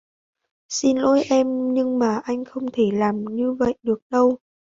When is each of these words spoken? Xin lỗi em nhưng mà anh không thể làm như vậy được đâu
Xin 0.69 0.97
lỗi 0.97 1.23
em 1.29 1.73
nhưng 1.73 1.99
mà 1.99 2.19
anh 2.23 2.45
không 2.45 2.65
thể 2.73 2.83
làm 2.93 3.25
như 3.35 3.53
vậy 3.53 3.73
được 3.83 4.01
đâu 4.09 4.37